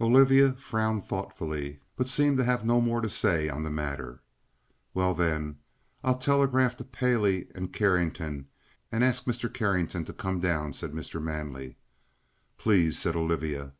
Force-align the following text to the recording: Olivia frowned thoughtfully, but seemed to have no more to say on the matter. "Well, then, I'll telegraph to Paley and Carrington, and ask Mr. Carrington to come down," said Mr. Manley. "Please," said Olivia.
Olivia 0.00 0.54
frowned 0.54 1.04
thoughtfully, 1.06 1.78
but 1.94 2.08
seemed 2.08 2.36
to 2.38 2.44
have 2.44 2.64
no 2.64 2.80
more 2.80 3.00
to 3.00 3.08
say 3.08 3.48
on 3.48 3.62
the 3.62 3.70
matter. 3.70 4.20
"Well, 4.94 5.14
then, 5.14 5.60
I'll 6.02 6.18
telegraph 6.18 6.76
to 6.78 6.84
Paley 6.84 7.46
and 7.54 7.72
Carrington, 7.72 8.48
and 8.90 9.04
ask 9.04 9.26
Mr. 9.26 9.46
Carrington 9.48 10.04
to 10.06 10.12
come 10.12 10.40
down," 10.40 10.72
said 10.72 10.90
Mr. 10.90 11.22
Manley. 11.22 11.76
"Please," 12.58 12.98
said 12.98 13.14
Olivia. 13.14 13.72